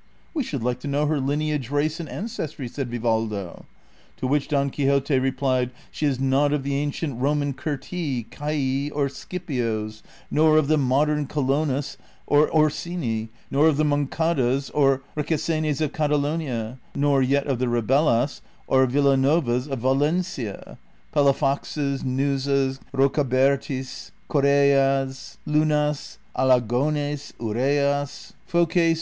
[0.32, 3.66] '•We should like to know her lineage, race, and ancestry," said Vivaldo.
[4.16, 9.10] To which Don Quixote replied,'' She is not of the ancient Roman Curtii, Caii, or
[9.10, 15.92] Scipios, nor of the modern Colonnas or Orsini, nor of the Moncadas or Requesenes of
[15.92, 20.78] Catalonia, nor yet of the Rebellas or Villanovas of Valencia;
[21.12, 28.98] Palafoxes, Xuzas, Rocabertis, Corellas, Lunas, Alagones, Urreas, Foces, or Trov.